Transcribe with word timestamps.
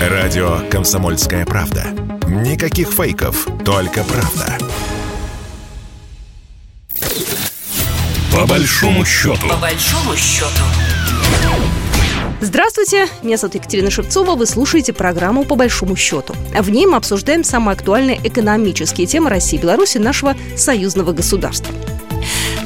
Радио 0.00 0.60
«Комсомольская 0.70 1.44
правда». 1.44 1.84
Никаких 2.26 2.88
фейков, 2.88 3.46
только 3.66 4.02
правда. 4.02 4.56
По 8.32 8.46
большому 8.46 9.04
счету. 9.04 9.46
По 9.46 9.56
большому 9.56 10.16
счету. 10.16 10.48
Здравствуйте, 12.40 13.08
меня 13.22 13.36
зовут 13.36 13.56
Екатерина 13.56 13.90
Шевцова, 13.90 14.36
вы 14.36 14.46
слушаете 14.46 14.94
программу 14.94 15.44
«По 15.44 15.54
большому 15.54 15.96
счету». 15.96 16.34
В 16.58 16.70
ней 16.70 16.86
мы 16.86 16.96
обсуждаем 16.96 17.44
самые 17.44 17.74
актуальные 17.74 18.20
экономические 18.24 19.06
темы 19.06 19.28
России 19.28 19.58
и 19.58 19.60
Беларуси, 19.60 19.98
нашего 19.98 20.34
союзного 20.56 21.12
государства. 21.12 21.74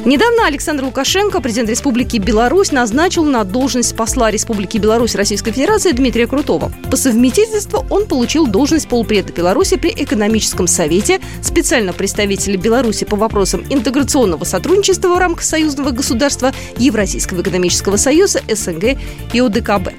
Недавно 0.05 0.45
Александр 0.45 0.83
Лукашенко, 0.83 1.41
президент 1.41 1.67
Республики 1.67 2.17
Беларусь, 2.17 2.71
назначил 2.71 3.23
на 3.23 3.43
должность 3.43 3.95
посла 3.95 4.29
Республики 4.29 4.77
Беларусь 4.77 5.15
Российской 5.15 5.51
Федерации 5.51 5.93
Дмитрия 5.93 6.27
Крутого. 6.27 6.71
По 6.91 6.95
совместительству 6.95 7.87
он 7.89 8.05
получил 8.05 8.45
должность 8.45 8.87
полупреда 8.87 9.33
Беларуси 9.33 9.77
при 9.77 9.89
экономическом 9.89 10.67
совете, 10.67 11.21
специального 11.41 11.95
представителя 11.95 12.55
Беларуси 12.55 13.03
по 13.03 13.15
вопросам 13.15 13.65
интеграционного 13.67 14.43
сотрудничества 14.43 15.07
в 15.07 15.17
рамках 15.17 15.43
союзного 15.43 15.89
государства 15.89 16.53
Евразийского 16.77 17.41
экономического 17.41 17.97
союза, 17.97 18.41
СНГ 18.47 18.99
и 19.33 19.39
ОДКБ. 19.39 19.89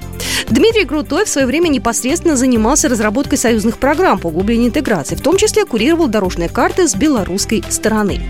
Дмитрий 0.49 0.85
Крутой 0.85 1.25
в 1.25 1.29
свое 1.29 1.45
время 1.45 1.67
непосредственно 1.67 2.37
занимался 2.37 2.87
разработкой 2.87 3.37
союзных 3.37 3.77
программ 3.77 4.19
по 4.19 4.27
углублению 4.27 4.67
интеграции, 4.67 5.15
в 5.15 5.21
том 5.21 5.35
числе 5.35 5.65
курировал 5.65 6.07
дорожные 6.07 6.47
карты 6.47 6.87
с 6.87 6.95
белорусской 6.95 7.61
стороны. 7.67 8.21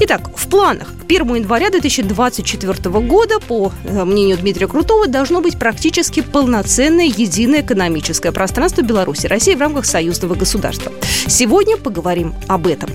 Итак, 0.00 0.30
в 0.36 0.48
планах 0.48 0.88
к 1.00 1.06
1 1.14 1.34
января 1.36 1.70
2024 1.70 3.00
года, 3.00 3.38
по 3.38 3.72
э, 3.84 4.04
мнению 4.04 4.36
Дмитрия 4.36 4.66
Крутого, 4.66 5.06
должно 5.06 5.40
быть 5.40 5.58
практически 5.58 6.22
полноценное 6.22 7.06
единое 7.06 7.60
экономическое 7.60 8.32
пространство 8.32 8.82
Беларуси 8.82 9.26
и 9.26 9.28
России 9.28 9.54
в 9.54 9.60
рамках 9.60 9.86
союзного 9.86 10.34
государства. 10.34 10.92
Сегодня 11.28 11.76
поговорим 11.76 12.34
об 12.48 12.66
этом. 12.66 12.90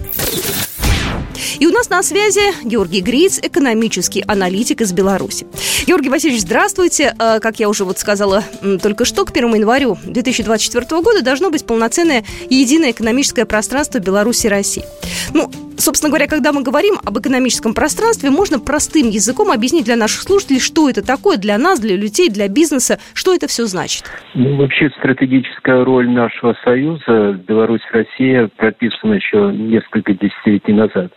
И 1.59 1.67
у 1.67 1.71
нас 1.71 1.89
на 1.89 2.01
связи 2.03 2.39
Георгий 2.65 3.01
Гриц, 3.01 3.37
экономический 3.43 4.23
аналитик 4.25 4.79
из 4.79 4.93
Беларуси. 4.93 5.45
Георгий 5.85 6.09
Васильевич, 6.09 6.43
здравствуйте. 6.43 7.13
Э, 7.19 7.39
как 7.41 7.59
я 7.59 7.67
уже 7.67 7.83
вот 7.83 7.97
сказала 7.97 8.43
только 8.81 9.03
что, 9.03 9.25
к 9.25 9.31
1 9.31 9.55
январю 9.55 9.97
2024 10.05 11.01
года 11.01 11.21
должно 11.21 11.51
быть 11.51 11.67
полноценное 11.67 12.23
единое 12.49 12.91
экономическое 12.91 13.45
пространство 13.45 13.99
Беларуси 13.99 14.47
и 14.47 14.49
России. 14.49 14.83
Ну, 15.33 15.51
собственно 15.77 16.09
говоря, 16.09 16.27
когда 16.27 16.53
мы 16.53 16.63
говорим 16.63 16.95
об 17.05 17.19
экономическом 17.19 17.73
пространстве, 17.73 18.29
можно 18.29 18.59
простым 18.59 19.09
языком 19.09 19.51
объяснить 19.51 19.83
для 19.83 19.97
наших 19.97 20.21
слушателей, 20.21 20.61
что 20.61 20.89
это 20.89 21.05
такое 21.05 21.35
для 21.35 21.57
нас, 21.57 21.81
для 21.81 21.97
людей, 21.97 22.29
для 22.29 22.47
бизнеса, 22.47 22.99
что 23.13 23.33
это 23.33 23.47
все 23.47 23.65
значит. 23.65 24.05
Ну, 24.33 24.55
вообще 24.55 24.89
стратегическая 24.99 25.83
роль 25.83 26.09
нашего 26.09 26.55
союза 26.63 27.33
Беларусь-Россия 27.45 28.49
прописана 28.55 29.15
еще 29.15 29.51
несколько 29.53 30.13
десятилетий 30.13 30.73
назад. 30.73 31.11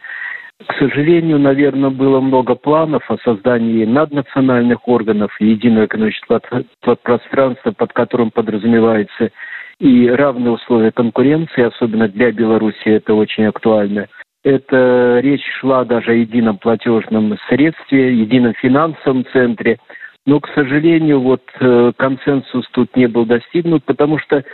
К 0.66 0.74
сожалению, 0.78 1.38
наверное, 1.38 1.91
было 1.91 2.20
много 2.20 2.55
планов 2.55 3.10
о 3.10 3.18
создании 3.18 3.84
наднациональных 3.84 4.86
органов, 4.86 5.34
единого 5.41 5.86
экономического 5.86 6.41
пространства, 7.02 7.72
под 7.72 7.92
которым 7.92 8.30
подразумевается 8.30 9.30
и 9.78 10.08
равные 10.08 10.52
условия 10.52 10.92
конкуренции, 10.92 11.62
особенно 11.62 12.08
для 12.08 12.30
Беларуси 12.30 12.84
это 12.84 13.14
очень 13.14 13.46
актуально. 13.46 14.08
Это 14.44 15.20
речь 15.22 15.44
шла 15.60 15.84
даже 15.84 16.12
о 16.12 16.14
едином 16.14 16.58
платежном 16.58 17.36
средстве, 17.48 18.16
едином 18.16 18.55
финансовом 18.55 19.24
центре. 19.33 19.78
Но, 20.27 20.40
к 20.40 20.48
сожалению, 20.55 21.20
вот 21.20 21.42
э, 21.60 21.92
консенсус 21.96 22.68
тут 22.72 22.94
не 22.96 23.06
был 23.06 23.24
достигнут, 23.24 23.84
потому 23.84 24.18
что 24.18 24.44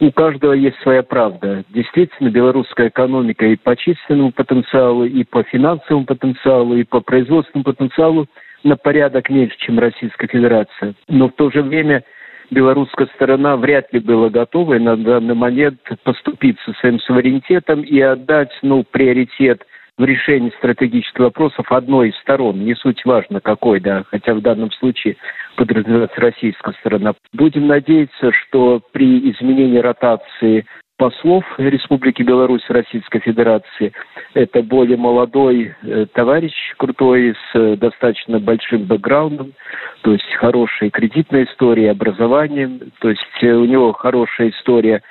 у 0.00 0.12
каждого 0.12 0.52
есть 0.52 0.78
своя 0.80 1.02
правда. 1.02 1.64
Действительно, 1.70 2.30
белорусская 2.30 2.88
экономика 2.88 3.46
и 3.46 3.56
по 3.56 3.76
численному 3.76 4.32
потенциалу, 4.32 5.04
и 5.04 5.24
по 5.24 5.42
финансовому 5.42 6.04
потенциалу, 6.06 6.76
и 6.76 6.84
по 6.84 7.00
производственному 7.00 7.64
потенциалу 7.64 8.26
на 8.64 8.76
порядок 8.76 9.30
меньше, 9.30 9.56
чем 9.58 9.78
Российская 9.78 10.28
Федерация. 10.28 10.94
Но 11.08 11.28
в 11.28 11.32
то 11.32 11.50
же 11.50 11.62
время 11.62 12.04
белорусская 12.50 13.08
сторона 13.14 13.56
вряд 13.56 13.92
ли 13.92 14.00
была 14.00 14.30
готова 14.30 14.78
на 14.78 14.96
данный 14.96 15.34
момент 15.34 15.80
поступиться 16.04 16.72
своим 16.80 17.00
суверенитетом 17.00 17.82
и 17.82 18.00
отдать 18.00 18.50
ну, 18.62 18.84
приоритет 18.84 19.64
в 19.98 20.04
решении 20.04 20.52
стратегических 20.58 21.20
вопросов 21.20 21.70
одной 21.70 22.10
из 22.10 22.16
сторон. 22.20 22.64
Не 22.64 22.74
суть 22.74 23.04
важно 23.04 23.40
какой, 23.40 23.80
да, 23.80 24.04
хотя 24.10 24.34
в 24.34 24.40
данном 24.40 24.70
случае 24.72 25.16
подразумевается 25.56 26.20
российская 26.20 26.72
сторона. 26.80 27.14
Будем 27.32 27.66
надеяться, 27.66 28.32
что 28.32 28.80
при 28.92 29.30
изменении 29.32 29.78
ротации 29.78 30.64
послов 30.98 31.44
Республики 31.58 32.22
Беларусь 32.22 32.68
Российской 32.68 33.20
Федерации. 33.20 33.92
Это 34.34 34.62
более 34.62 34.96
молодой 34.96 35.74
э, 35.82 36.06
товарищ, 36.12 36.52
крутой, 36.76 37.34
с 37.34 37.54
э, 37.54 37.76
достаточно 37.76 38.40
большим 38.40 38.84
бэкграундом, 38.84 39.52
то 40.02 40.12
есть 40.12 40.30
хорошая 40.34 40.90
кредитная 40.90 41.44
история, 41.44 41.92
образованием, 41.92 42.80
то 42.98 43.10
есть 43.10 43.22
э, 43.42 43.52
у 43.52 43.64
него 43.64 43.92
хорошая 43.92 44.50
история 44.50 45.02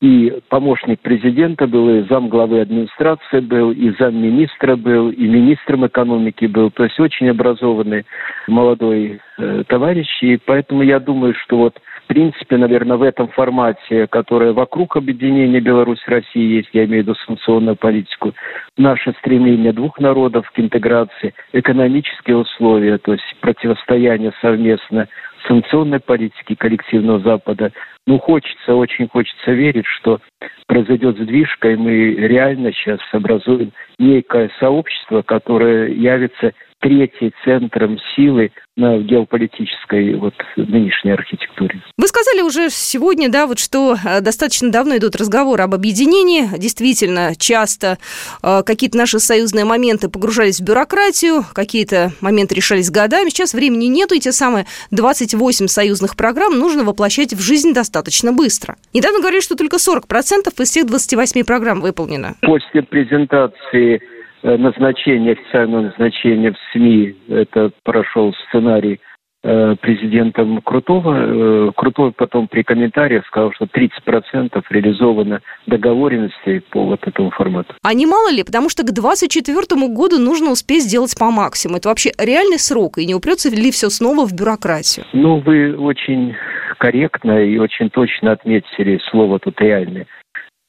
и 0.00 0.40
помощник 0.48 1.00
президента 1.00 1.66
был, 1.66 1.90
и 1.90 2.08
зам 2.08 2.28
главы 2.28 2.60
администрации 2.60 3.40
был, 3.40 3.70
и 3.70 3.90
замминистра 3.98 4.76
был, 4.76 5.10
и 5.10 5.28
министром 5.28 5.86
экономики 5.86 6.46
был. 6.46 6.70
То 6.70 6.84
есть 6.84 6.98
очень 6.98 7.28
образованный 7.28 8.06
молодой 8.48 9.20
э, 9.38 9.64
товарищ. 9.68 10.08
И 10.22 10.38
поэтому 10.38 10.82
я 10.82 11.00
думаю, 11.00 11.34
что 11.34 11.58
вот 11.58 11.78
в 12.04 12.12
принципе, 12.12 12.56
наверное, 12.56 12.96
в 12.96 13.02
этом 13.02 13.28
формате, 13.28 14.08
которое 14.08 14.52
вокруг 14.52 14.96
объединения 14.96 15.60
Беларусь-России 15.60 16.56
есть, 16.56 16.70
я 16.72 16.84
имею 16.86 17.04
в 17.04 17.06
виду 17.06 17.14
санкционную 17.24 17.76
политику, 17.76 18.34
наше 18.76 19.14
стремление 19.20 19.72
двух 19.72 20.00
народов 20.00 20.50
к 20.50 20.58
интеграции, 20.58 21.34
экономические 21.52 22.38
условия, 22.38 22.98
то 22.98 23.12
есть 23.12 23.22
противостояние 23.40 24.32
совместно 24.40 25.06
санкционной 25.46 26.00
политики 26.00 26.54
коллективного 26.54 27.20
Запада. 27.20 27.70
Ну, 28.06 28.18
хочется, 28.18 28.74
очень 28.74 29.08
хочется 29.08 29.52
верить, 29.52 29.86
что 29.86 30.20
произойдет 30.66 31.16
сдвижка, 31.18 31.70
и 31.70 31.76
мы 31.76 32.14
реально 32.14 32.72
сейчас 32.72 33.00
образуем 33.12 33.72
некое 33.98 34.50
сообщество, 34.58 35.22
которое 35.22 35.88
явится 35.88 36.52
третьим 36.80 37.32
центром 37.44 37.98
силы 38.14 38.50
на 38.76 38.98
геополитической 38.98 40.14
вот 40.14 40.34
нынешней 40.56 41.12
архитектуре. 41.12 41.82
Вы 41.96 42.06
сказали 42.06 42.40
уже 42.40 42.70
сегодня, 42.70 43.28
да, 43.28 43.46
вот 43.46 43.58
что 43.58 43.94
э, 43.94 44.20
достаточно 44.20 44.72
давно 44.72 44.96
идут 44.96 45.16
разговоры 45.16 45.62
об 45.62 45.74
объединении. 45.74 46.46
Действительно, 46.58 47.34
часто 47.36 47.98
э, 48.42 48.62
какие-то 48.64 48.96
наши 48.96 49.18
союзные 49.18 49.66
моменты 49.66 50.08
погружались 50.08 50.60
в 50.60 50.64
бюрократию, 50.64 51.44
какие-то 51.52 52.12
моменты 52.22 52.54
решались 52.54 52.90
годами. 52.90 53.28
Сейчас 53.28 53.52
времени 53.52 53.86
нету, 53.86 54.14
и 54.14 54.20
те 54.20 54.32
самые 54.32 54.64
28 54.90 55.66
союзных 55.66 56.16
программ 56.16 56.58
нужно 56.58 56.84
воплощать 56.84 57.34
в 57.34 57.40
жизнь 57.40 57.74
достаточно 57.74 58.32
быстро. 58.32 58.76
Недавно 58.94 59.20
говорили, 59.20 59.40
что 59.40 59.56
только 59.56 59.76
40% 59.76 60.62
из 60.62 60.68
всех 60.68 60.86
28 60.86 61.44
программ 61.44 61.80
выполнено. 61.80 62.34
После 62.40 62.82
презентации 62.82 64.00
назначение, 64.42 65.32
официального 65.32 65.82
назначения 65.82 66.52
в 66.52 66.56
СМИ, 66.72 67.14
это 67.28 67.70
прошел 67.82 68.34
сценарий 68.48 69.00
э, 69.42 69.76
президентом 69.80 70.60
Крутого. 70.62 71.14
Э, 71.16 71.70
Крутой 71.76 72.12
потом 72.12 72.48
при 72.48 72.62
комментариях 72.62 73.26
сказал, 73.26 73.52
что 73.52 73.66
30% 73.66 74.62
реализовано 74.70 75.40
договоренностей 75.66 76.60
по 76.70 76.84
вот 76.84 77.06
этому 77.06 77.30
формату. 77.30 77.74
А 77.82 77.94
не 77.94 78.06
мало 78.06 78.30
ли, 78.32 78.42
потому 78.44 78.68
что 78.68 78.82
к 78.82 78.92
2024 78.92 79.88
году 79.88 80.18
нужно 80.18 80.50
успеть 80.50 80.84
сделать 80.84 81.14
по 81.18 81.30
максимуму. 81.30 81.78
Это 81.78 81.88
вообще 81.88 82.12
реальный 82.18 82.58
срок, 82.58 82.98
и 82.98 83.06
не 83.06 83.14
упрется 83.14 83.50
ли 83.50 83.70
все 83.70 83.90
снова 83.90 84.26
в 84.26 84.34
бюрократию? 84.34 85.04
Ну, 85.12 85.40
вы 85.40 85.76
очень 85.76 86.34
корректно 86.78 87.44
и 87.44 87.58
очень 87.58 87.90
точно 87.90 88.32
отметили 88.32 89.00
слово 89.10 89.38
тут 89.38 89.60
реальное 89.60 90.06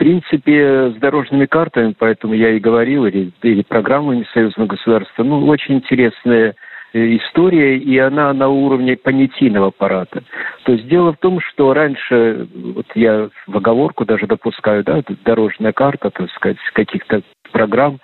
принципе, 0.01 0.89
с 0.89 0.95
дорожными 0.95 1.45
картами, 1.45 1.93
поэтому 1.95 2.33
я 2.33 2.49
и 2.49 2.59
говорил, 2.59 3.05
или, 3.05 3.31
или 3.43 3.61
программами 3.61 4.25
союзного 4.33 4.69
государства, 4.69 5.21
ну, 5.21 5.45
очень 5.45 5.75
интересная 5.75 6.55
э, 6.93 7.17
история, 7.17 7.77
и 7.77 7.99
она 7.99 8.33
на 8.33 8.49
уровне 8.49 8.97
понятийного 8.97 9.67
аппарата. 9.67 10.23
То 10.63 10.71
есть 10.71 10.87
дело 10.87 11.13
в 11.13 11.17
том, 11.17 11.39
что 11.39 11.75
раньше, 11.75 12.47
вот 12.51 12.87
я 12.95 13.29
в 13.45 13.55
оговорку 13.55 14.03
даже 14.03 14.25
допускаю, 14.25 14.83
да, 14.83 15.03
дорожная 15.23 15.71
карта, 15.71 16.09
так 16.09 16.31
сказать, 16.31 16.57
каких-то 16.73 17.21
программ, 17.51 17.99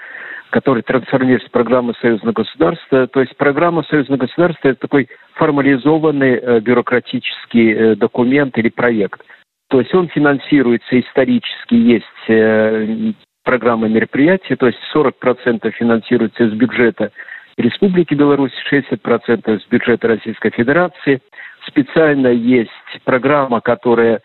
которые 0.51 0.83
трансформируются 0.83 1.49
в 1.49 1.51
программы 1.51 1.95
союзного 1.99 2.33
государства. 2.33 3.07
То 3.07 3.21
есть 3.21 3.35
программа 3.37 3.81
союзного 3.81 4.19
государства– 4.19 4.67
это 4.69 4.81
такой 4.81 5.09
формализованный 5.33 6.35
э, 6.35 6.59
бюрократический 6.59 7.73
э, 7.73 7.95
документ 7.95 8.55
или 8.59 8.69
проект– 8.69 9.23
то 9.69 9.79
есть 9.79 9.93
он 9.93 10.07
финансируется 10.09 10.99
исторически, 10.99 11.73
есть 11.73 12.05
э, 12.29 13.13
программа 13.43 13.87
мероприятий, 13.87 14.55
то 14.55 14.67
есть 14.67 14.79
40% 14.93 15.69
финансируется 15.71 16.45
из 16.45 16.53
бюджета 16.53 17.11
Республики 17.57 18.13
Беларусь, 18.13 18.51
60% 18.71 19.55
из 19.55 19.65
бюджета 19.67 20.07
Российской 20.09 20.51
Федерации. 20.51 21.21
Специально 21.65 22.27
есть 22.27 22.69
программа, 23.03 23.61
которая 23.61 24.21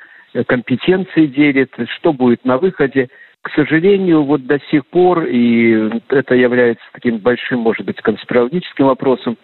компетенции 0.47 1.27
делит, 1.27 1.75
что 1.97 2.13
будет 2.13 2.45
на 2.45 2.59
выходе 2.59 3.09
к 3.43 3.51
сожалению, 3.57 4.23
вот 4.23 4.47
до 4.47 4.61
сих 4.71 4.87
пор, 4.87 5.25
и 5.25 5.91
это 6.09 6.35
является 6.37 6.85
таким 6.93 7.19
большим, 7.19 7.59
может 7.59 7.85
быть, 7.85 8.01
конспирологическим 8.01 8.87
вопросом, 8.87 9.37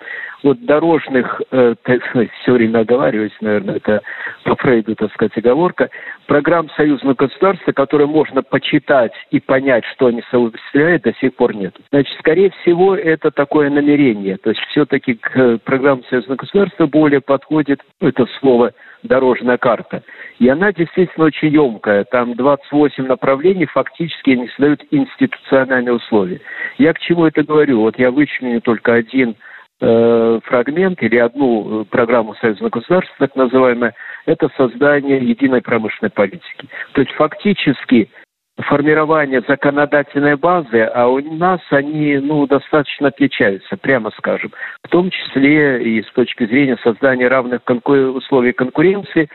вот 0.43 0.65
дорожных, 0.65 1.41
э, 1.51 1.75
все 2.43 2.53
время 2.53 2.81
оговариваюсь, 2.81 3.37
наверное, 3.41 3.77
это 3.77 4.03
по 4.45 4.57
Фрейду, 4.57 4.95
так 4.95 5.13
сказать, 5.13 5.37
оговорка, 5.37 5.91
программ 6.27 6.69
союзного 6.71 7.15
государства, 7.15 7.73
которые 7.73 8.07
можно 8.07 8.43
почитать 8.43 9.13
и 9.31 9.41
понять, 9.41 9.85
что 9.95 10.07
они 10.07 10.23
осуществляют, 10.31 11.03
до 11.03 11.15
сих 11.15 11.35
пор 11.35 11.55
нет. 11.55 11.75
Значит, 11.91 12.17
скорее 12.19 12.51
всего, 12.63 12.95
это 12.95 13.31
такое 13.31 13.71
намерение. 13.71 14.37
То 14.37 14.51
есть 14.51 14.61
все-таки 14.71 15.15
к 15.15 15.59
программам 15.65 16.05
союзного 16.05 16.37
государства 16.37 16.87
более 16.87 17.21
подходит 17.21 17.81
это 18.01 18.27
слово 18.41 18.73
дорожная 19.03 19.59
карта. 19.59 20.03
И 20.39 20.49
она 20.49 20.73
действительно 20.73 21.27
очень 21.27 21.49
емкая. 21.49 22.05
Там 22.05 22.35
28 22.35 23.07
направлений 23.07 23.67
фактически 23.67 24.31
не 24.31 24.49
создают 24.49 24.85
институциональные 24.91 25.95
условия. 25.95 26.41
Я 26.79 26.93
к 26.93 26.99
чему 27.01 27.27
это 27.27 27.43
говорю? 27.43 27.81
Вот 27.81 27.99
я 27.99 28.11
вычленю 28.11 28.61
только 28.61 28.95
один 28.95 29.37
э, 29.81 30.41
фрагмент 30.45 31.03
или 31.03 31.17
одну 31.17 31.83
э, 31.83 31.85
программу 31.85 32.35
союзного 32.37 32.71
государства, 32.71 33.15
так 33.19 33.37
называемая, 33.37 33.95
это 34.27 34.49
создание 34.57 35.19
единой 35.19 35.63
промышленной 35.63 36.11
политики. 36.11 36.69
То 36.93 37.01
есть 37.01 37.13
фактически 37.13 38.11
формирование 38.59 39.43
законодательной 39.47 40.37
базы, 40.37 40.83
а 40.83 41.09
у 41.09 41.21
нас 41.21 41.61
они 41.71 42.17
ну, 42.19 42.47
достаточно 42.47 43.09
отличаются, 43.09 43.77
прямо 43.77 44.11
скажем. 44.17 44.53
В 44.83 44.89
том 44.89 45.11
числе 45.11 45.83
и 45.83 46.03
с 46.03 46.11
точки 46.13 46.47
зрения 46.47 46.77
создания 46.83 47.29
равных 47.29 47.63
конку... 47.65 47.93
условий 47.93 48.53
конкуренции. 48.53 49.29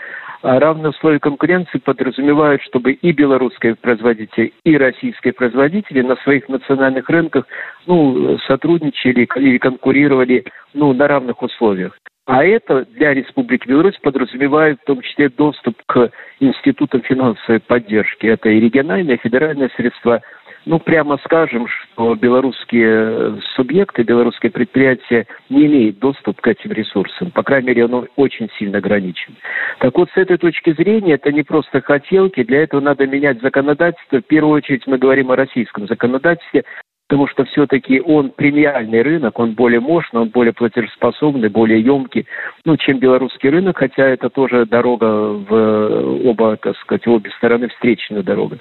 А 0.44 0.60
равные 0.60 0.90
условия 0.90 1.20
конкуренции 1.20 1.78
подразумевают, 1.78 2.62
чтобы 2.64 2.92
и 2.92 3.14
белорусские 3.14 3.76
производители, 3.76 4.52
и 4.66 4.78
российские 4.78 5.32
производители 5.32 6.02
на 6.02 6.18
своих 6.18 6.50
национальных 6.50 7.10
рынках 7.10 7.48
ну, 7.86 8.38
сотрудничали 8.40 9.26
или 9.38 9.58
конкурировали 9.58 10.44
ну, 10.74 10.92
на 10.92 11.08
равных 11.08 11.42
условиях. 11.42 11.98
А 12.26 12.44
это 12.44 12.86
для 12.86 13.14
Республики 13.14 13.68
Беларусь 13.68 13.98
подразумевает 14.02 14.80
в 14.82 14.86
том 14.86 15.02
числе 15.02 15.30
доступ 15.30 15.82
к 15.86 16.10
институтам 16.42 17.02
финансовой 17.04 17.62
поддержки. 17.62 18.26
Это 18.28 18.50
и 18.50 18.60
региональные, 18.60 19.16
и 19.16 19.22
федеральные 19.22 19.70
средства. 19.78 20.22
Ну, 20.66 20.80
прямо 20.80 21.18
скажем, 21.26 21.68
что 21.68 22.16
белорусские 22.16 23.42
субъекты, 23.56 24.04
белорусские 24.04 24.52
предприятия 24.52 25.28
не 25.50 25.66
имеют 25.66 26.00
доступ 26.00 26.40
к 26.40 26.48
этим 26.48 26.72
ресурсам. 26.72 27.32
По 27.32 27.44
крайней 27.44 27.68
мере, 27.68 27.86
он 27.86 28.08
очень 28.16 28.50
сильно 28.58 28.78
ограничен. 28.78 29.36
Так 29.80 29.98
вот, 29.98 30.10
с 30.12 30.18
этой 30.18 30.38
точки 30.38 30.74
зрения, 30.74 31.16
это 31.16 31.32
не 31.32 31.44
просто 31.44 31.82
хотелки. 31.82 32.44
Для 32.44 32.64
этого 32.64 32.80
надо 32.80 33.06
менять 33.06 33.42
законодательство. 33.42 34.20
В 34.20 34.26
первую 34.26 34.56
очередь 34.56 34.88
мы 34.88 34.98
говорим 34.98 35.32
о 35.32 35.36
российском 35.36 35.88
законодательстве, 35.88 36.64
потому 37.08 37.28
что 37.28 37.46
все-таки 37.46 38.02
он 38.02 38.32
премиальный 38.32 39.02
рынок, 39.02 39.38
он 39.40 39.54
более 39.54 39.80
мощный, 39.80 40.22
он 40.22 40.30
более 40.30 40.54
платежеспособный, 40.54 41.50
более 41.50 41.82
емкий, 41.82 42.26
ну, 42.66 42.78
чем 42.78 43.00
белорусский 43.00 43.50
рынок, 43.50 43.78
хотя 43.78 44.08
это 44.08 44.30
тоже 44.30 44.66
дорога 44.66 45.06
в 45.06 46.28
оба, 46.28 46.58
так 46.58 46.76
сказать, 46.78 47.06
обе 47.08 47.30
стороны 47.32 47.68
встречная 47.70 48.24
дорога. 48.24 48.58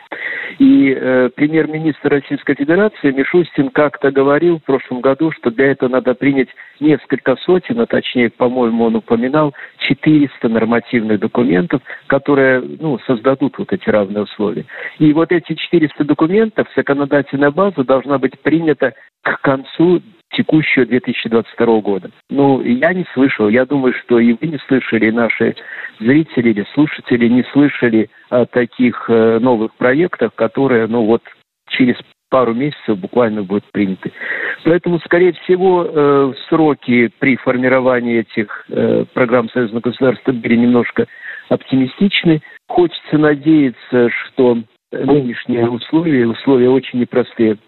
И 0.59 0.95
э, 0.95 1.31
премьер-министр 1.35 2.11
Российской 2.11 2.55
Федерации 2.55 3.13
Мишустин 3.13 3.71
как-то 3.71 4.11
говорил 4.11 4.59
в 4.59 4.65
прошлом 4.65 5.01
году, 5.01 5.33
что 5.33 5.51
для 5.51 5.71
этого 5.71 5.89
надо 5.89 6.15
принять 6.15 6.49
несколько 6.81 7.37
сотен, 7.37 7.81
а 7.81 7.87
точнее, 7.87 8.29
по-моему, 8.31 8.85
он 8.85 8.97
упоминал 8.97 9.55
400 9.79 10.49
нормативных 10.49 11.21
документов, 11.21 11.81
которые 12.07 12.61
ну, 12.61 12.99
создадут 13.07 13.59
вот 13.59 13.73
эти 13.73 13.89
равные 13.89 14.25
условия. 14.25 14.67
И 14.99 15.13
вот 15.13 15.33
эти 15.33 15.55
400 15.55 16.05
документов, 16.05 16.69
законодательная 16.77 17.51
база 17.51 17.85
должна 17.85 18.19
быть 18.19 18.32
принято 18.41 18.95
к 19.23 19.41
концу 19.41 20.03
текущего 20.33 20.87
2022 20.87 21.81
года. 21.81 22.11
Ну, 22.31 22.63
я 22.63 22.93
не 22.95 23.05
слышал, 23.15 23.49
я 23.49 23.67
думаю, 23.67 23.95
что 24.05 24.19
и 24.19 24.33
вы 24.33 24.47
не 24.47 24.59
слышали, 24.67 25.07
и 25.07 25.13
наши 25.13 25.55
зрители 26.01 26.51
или 26.51 26.67
слушатели 26.75 27.29
не 27.29 27.45
слышали 27.53 28.09
о 28.31 28.47
таких 28.47 29.05
э, 29.09 29.39
новых 29.41 29.75
проектах, 29.75 30.35
которые, 30.35 30.87
ну 30.87 31.05
вот, 31.05 31.23
через 31.69 31.97
пару 32.31 32.55
месяцев 32.55 32.99
буквально 32.99 33.43
будут 33.43 33.65
приняты. 33.73 34.11
Поэтому, 34.65 34.99
скорее 35.01 35.33
всего, 35.33 35.87
э, 35.87 36.33
сроки 36.49 37.11
при 37.19 37.37
формировании 37.37 38.21
этих 38.21 38.65
э, 38.71 39.05
программ 39.13 39.51
союзного 39.51 39.83
государства 39.83 40.33
были 40.33 40.57
немножко 40.57 41.07
оптимистичны. 41.51 42.41
Хочется 42.69 43.19
надеяться, 43.19 44.09
что 44.09 44.59
нынешние 44.93 45.69
условия, 45.69 46.27
условия 46.27 46.71
очень 46.71 47.01
непростые, 47.01 47.59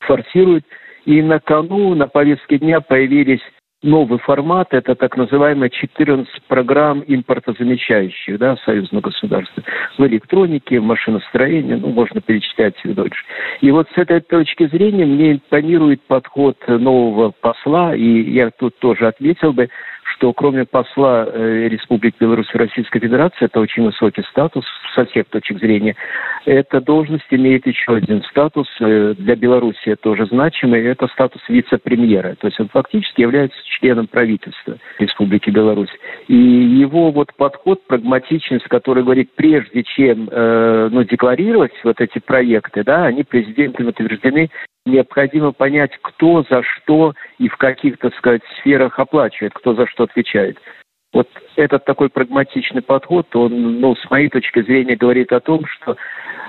форсируют. 0.00 0.64
И 1.04 1.22
на 1.22 1.38
кону, 1.38 1.94
на 1.94 2.08
повестке 2.08 2.58
дня 2.58 2.80
появились 2.80 3.40
новый 3.82 4.18
формат, 4.18 4.68
это 4.72 4.94
так 4.94 5.16
называемые 5.16 5.70
14 5.70 6.28
программ 6.48 7.04
импортозамещающих, 7.06 8.38
да, 8.38 8.56
союзного 8.64 9.02
государства, 9.02 9.62
в 9.96 10.06
электронике, 10.06 10.80
в 10.80 10.84
машиностроении, 10.84 11.74
ну, 11.74 11.88
можно 11.88 12.20
перечислять 12.20 12.74
их 12.84 12.94
дольше. 12.94 13.24
И 13.60 13.70
вот 13.70 13.88
с 13.94 13.98
этой 13.98 14.20
точки 14.20 14.66
зрения 14.68 15.06
мне 15.06 15.32
импонирует 15.32 16.02
подход 16.02 16.56
нового 16.66 17.32
посла, 17.40 17.94
и 17.94 18.30
я 18.30 18.50
тут 18.50 18.78
тоже 18.78 19.06
ответил 19.06 19.52
бы, 19.52 19.68
что 20.14 20.32
кроме 20.32 20.64
посла 20.64 21.26
э, 21.26 21.68
Республики 21.68 22.16
Беларусь 22.20 22.48
в 22.48 22.54
Российской 22.56 23.00
Федерации, 23.00 23.46
это 23.46 23.60
очень 23.60 23.84
высокий 23.84 24.22
статус 24.30 24.64
со 24.94 25.04
всех 25.06 25.26
точек 25.26 25.58
зрения, 25.58 25.96
эта 26.44 26.80
должность 26.80 27.26
имеет 27.30 27.66
еще 27.66 27.96
один 27.96 28.22
статус, 28.24 28.68
э, 28.80 29.14
для 29.18 29.34
Беларуси 29.34 29.96
тоже 30.00 30.26
значимый, 30.26 30.84
это 30.84 31.08
статус 31.08 31.42
вице-премьера. 31.48 32.36
То 32.36 32.46
есть 32.46 32.60
он 32.60 32.68
фактически 32.68 33.20
является 33.20 33.58
членом 33.64 34.06
правительства 34.06 34.78
Республики 34.98 35.50
Беларусь. 35.50 35.90
И 36.28 36.34
его 36.34 37.10
вот 37.10 37.34
подход, 37.36 37.86
прагматичность, 37.86 38.66
который 38.68 39.02
говорит, 39.02 39.30
прежде 39.34 39.82
чем 39.82 40.28
э, 40.30 40.88
ну, 40.90 41.02
декларировать 41.02 41.72
вот 41.82 42.00
эти 42.00 42.20
проекты, 42.20 42.84
да, 42.84 43.06
они 43.06 43.24
президентом 43.24 43.88
утверждены 43.88 44.50
необходимо 44.86 45.52
понять, 45.52 45.92
кто 46.00 46.44
за 46.48 46.62
что 46.62 47.14
и 47.38 47.48
в 47.48 47.56
каких, 47.56 47.98
так 47.98 48.14
сказать, 48.14 48.42
сферах 48.60 48.98
оплачивает, 48.98 49.52
кто 49.54 49.74
за 49.74 49.86
что 49.86 50.04
отвечает. 50.04 50.58
Вот 51.12 51.28
этот 51.56 51.84
такой 51.84 52.08
прагматичный 52.08 52.82
подход, 52.82 53.34
он, 53.34 53.80
ну, 53.80 53.94
с 53.96 54.10
моей 54.10 54.28
точки 54.28 54.62
зрения, 54.62 54.96
говорит 54.96 55.32
о 55.32 55.40
том, 55.40 55.64
что 55.66 55.96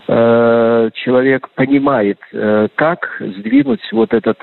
э, 0.08 0.90
человек 0.94 1.50
понимает, 1.56 2.20
э, 2.34 2.68
как 2.76 3.18
сдвинуть 3.20 3.82
вот 3.92 4.14
этот 4.14 4.38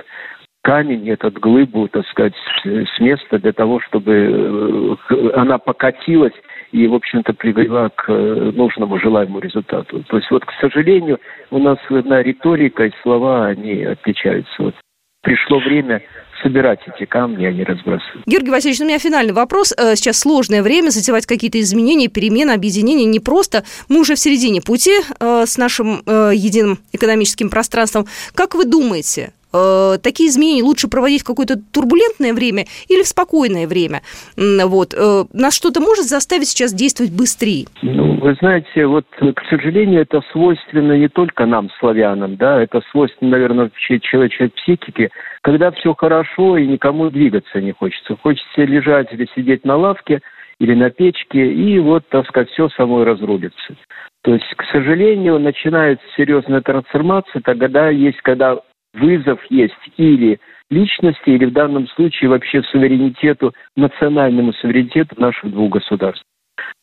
камень, 0.63 1.11
этот 1.11 1.35
глыбу, 1.35 1.89
так 1.89 2.07
сказать, 2.07 2.35
с 2.65 3.01
места 3.01 3.39
для 3.39 3.53
того, 3.53 3.81
чтобы 3.81 4.13
э, 4.13 4.97
она 5.45 5.59
покатилась 5.59 6.33
и, 6.73 6.87
в 6.87 6.95
общем-то, 6.95 7.35
привела 7.35 7.91
к 7.91 8.11
э, 8.11 8.51
нужному 8.55 8.99
желаемому 8.99 9.39
результату. 9.39 10.03
То 10.09 10.17
есть 10.17 10.31
вот, 10.31 10.45
к 10.45 10.51
сожалению, 10.61 11.21
у 11.51 11.59
нас 11.59 11.79
на 11.89 12.23
риторика 12.23 12.87
и 12.87 12.93
слова, 13.03 13.47
они 13.47 13.85
отличаются. 13.85 14.53
Вот 14.59 14.75
пришло 15.23 15.59
время 15.59 16.03
собирать 16.43 16.81
эти 16.87 17.07
камни, 17.07 17.47
а 17.47 17.53
не 17.53 17.63
разбрасывать. 17.63 18.27
Георгий 18.27 18.51
Васильевич, 18.51 18.81
у 18.81 18.85
меня 18.85 18.99
финальный 18.99 19.33
вопрос. 19.33 19.73
Э, 19.73 19.95
сейчас 19.95 20.19
сложное 20.19 20.63
время, 20.63 20.91
затевать 20.91 21.27
какие-то 21.27 21.61
изменения, 21.61 22.09
перемены, 22.09 22.51
объединения 22.51 23.05
непросто. 23.05 23.65
Мы 23.89 24.01
уже 24.01 24.15
в 24.15 24.19
середине 24.19 24.61
пути 24.61 24.93
э, 25.21 25.45
с 25.47 25.57
нашим 25.59 26.03
единым 26.07 26.79
экономическим 26.93 27.51
пространством. 27.51 28.07
Как 28.35 28.55
вы 28.55 28.65
думаете, 28.65 29.33
э, 29.55 29.99
такие 30.03 30.29
изменения 30.29 30.63
лучше 30.63 30.89
проводить 30.89 31.23
в 31.23 31.27
какое-то 31.27 31.57
турбулентное 31.73 32.35
время 32.35 32.65
или 32.89 33.03
в 33.03 33.09
спокойное 33.09 33.67
время? 33.67 34.03
Вот. 34.37 34.95
Э, 34.95 35.25
нас 35.33 35.55
что-то 35.55 35.81
может 35.81 36.07
заставить 36.07 36.49
сейчас 36.49 36.73
действовать 36.73 37.13
быстрее? 37.13 37.67
Ну, 37.83 38.19
вы 38.21 38.35
знаете, 38.41 38.87
вот, 38.87 39.07
к 39.11 39.43
сожалению, 39.49 40.03
это 40.03 40.23
свойственно 40.33 40.97
не 40.97 41.09
только 41.09 41.47
нам, 41.47 41.71
славянам, 41.79 42.37
да, 42.37 42.61
это 42.61 42.83
свойственно, 42.91 43.33
наверное, 43.33 43.71
человеческой 43.77 44.51
психике, 44.51 45.11
когда 45.43 45.71
все 45.71 45.95
хорошо 45.95 46.57
и 46.57 46.67
никому 46.67 47.11
двигаться 47.11 47.61
не 47.61 47.73
хочется. 47.73 48.17
Хочется 48.17 48.63
лежать 48.63 49.13
или 49.13 49.29
сидеть 49.35 49.65
на 49.65 49.77
лавке, 49.77 50.21
или 50.59 50.75
на 50.75 50.91
печке, 50.91 51.53
и 51.53 51.79
вот, 51.79 52.09
так 52.09 52.27
сказать, 52.27 52.51
все 52.51 52.69
самой 52.71 53.05
разрулится. 53.05 53.75
То 54.23 54.33
есть, 54.33 54.55
к 54.57 54.65
сожалению, 54.73 55.39
начинается 55.39 56.05
серьезная 56.17 56.63
трансформация 56.63 57.43
тогда 57.43 57.91
есть, 57.91 58.23
когда 58.23 58.59
вызов 58.95 59.41
есть 59.51 59.75
или 59.97 60.41
личности, 60.71 61.31
или 61.31 61.45
в 61.45 61.53
данном 61.53 61.87
случае 61.89 62.31
вообще 62.31 62.63
суверенитету, 62.63 63.53
национальному 63.77 64.53
суверенитету 64.55 65.21
наших 65.21 65.51
двух 65.51 65.73
государств. 65.73 66.25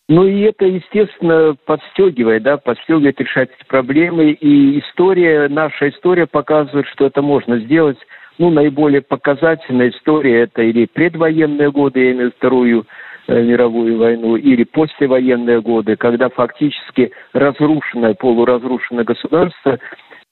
Ну 0.10 0.28
и 0.28 0.42
это, 0.42 0.66
естественно, 0.66 1.56
подстегивает, 1.66 2.44
да, 2.44 2.58
подстегивает 2.58 3.20
решать 3.20 3.50
эти 3.58 3.66
проблемы. 3.68 4.32
И 4.32 4.80
история, 4.80 5.48
наша 5.48 5.90
история 5.90 6.28
показывает, 6.28 6.88
что 6.88 7.06
это 7.06 7.22
можно 7.22 7.60
сделать. 7.60 7.98
Ну, 8.38 8.50
наиболее 8.50 9.02
показательная 9.02 9.90
история– 9.90 10.42
это 10.44 10.64
или 10.64 10.86
предвоенные 10.86 11.72
годы, 11.72 12.04
я 12.04 12.12
имею 12.12 12.32
вторую 12.32 12.86
мировую 13.28 13.98
войну 13.98 14.36
или 14.36 14.64
послевоенные 14.64 15.62
годы, 15.62 15.96
когда 15.96 16.30
фактически 16.30 17.12
разрушенное, 17.34 18.14
полуразрушенное 18.14 19.04
государство 19.04 19.80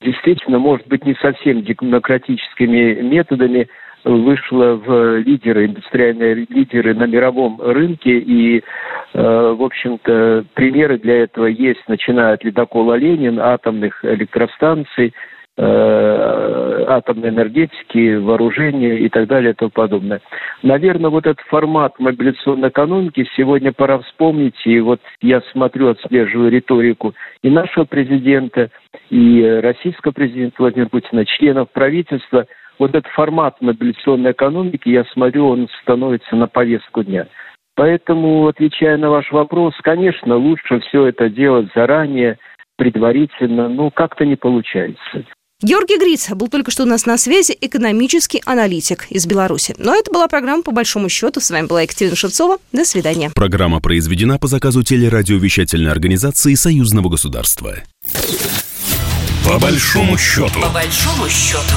действительно, 0.02 0.60
может 0.60 0.88
быть, 0.88 1.06
не 1.06 1.16
совсем 1.16 1.64
демократическими 1.64 3.02
методами 3.02 3.68
вышло 4.06 4.76
в 4.76 5.18
лидеры, 5.18 5.66
индустриальные 5.66 6.48
лидеры 6.50 6.94
на 6.94 7.06
мировом 7.06 7.60
рынке, 7.62 8.18
и, 8.18 8.60
э, 8.60 8.62
в 9.14 9.62
общем-то, 9.62 10.46
примеры 10.54 10.98
для 11.00 11.24
этого 11.24 11.48
есть, 11.48 11.82
начиная 11.90 12.36
от 12.36 12.44
ледокола 12.46 12.94
«Ленин», 12.94 13.40
атомных 13.40 14.06
электростанций, 14.06 15.14
атомной 15.62 17.30
энергетики, 17.30 18.16
вооружения 18.16 18.98
и 19.00 19.10
так 19.10 19.28
далее 19.28 19.52
и 19.52 19.56
тому 19.56 19.72
подобное. 19.72 20.22
Наверное, 20.64 21.10
вот 21.10 21.26
этот 21.28 21.46
формат 21.48 22.00
мобилизационной 22.00 22.70
экономики 22.70 23.28
сегодня 23.36 23.74
пора 23.74 24.00
вспомнить, 24.00 24.56
и 24.66 24.80
вот 24.80 25.02
я 25.22 25.42
смотрю, 25.52 25.90
отслеживаю 25.90 26.50
риторику 26.50 27.14
и 27.44 27.50
нашего 27.50 27.84
президента, 27.84 28.70
и 29.10 29.60
российского 29.62 30.14
президента 30.14 30.56
Владимира 30.60 30.90
Путина, 30.90 31.26
членов 31.26 31.70
правительства– 31.72 32.46
вот 32.80 32.96
этот 32.96 33.12
формат 33.12 33.62
мобилизационной 33.62 34.32
экономики, 34.32 34.90
я 34.90 35.04
смотрю, 35.06 35.50
он 35.50 35.68
становится 35.82 36.36
на 36.36 36.48
повестку 36.48 37.04
дня. 37.04 37.28
Поэтому, 37.76 38.48
отвечая 38.48 38.98
на 38.98 39.10
ваш 39.10 39.32
вопрос, 39.32 39.74
конечно, 39.84 40.36
лучше 40.36 40.80
все 40.80 41.08
это 41.08 41.30
делать 41.30 41.68
заранее, 41.76 42.38
предварительно, 42.78 43.68
но 43.68 43.92
как-то 43.92 44.26
не 44.26 44.38
получается. 44.38 45.26
Георгий 45.62 45.98
Гриц 46.00 46.30
был 46.30 46.48
только 46.48 46.72
что 46.72 46.84
у 46.84 46.86
нас 46.86 47.06
на 47.06 47.18
связи, 47.18 47.54
экономический 47.60 48.42
аналитик 48.46 49.08
из 49.10 49.26
Беларуси. 49.26 49.76
Но 49.78 49.94
это 49.94 50.10
была 50.10 50.30
программа 50.30 50.64
«По 50.64 50.72
большому 50.72 51.10
счету». 51.10 51.42
С 51.42 51.50
вами 51.50 51.68
была 51.68 51.82
Екатерина 51.82 52.16
Шевцова. 52.16 52.60
До 52.72 52.86
свидания. 52.86 53.30
Программа 53.36 53.82
произведена 53.82 54.40
по 54.40 54.48
заказу 54.48 54.84
телерадиовещательной 54.84 55.92
организации 55.92 56.54
Союзного 56.54 57.10
государства. 57.10 57.76
По 59.46 59.60
большому 59.60 60.18
счету. 60.18 60.62
По 60.62 60.70
большому 60.70 61.28
счету. 61.28 61.76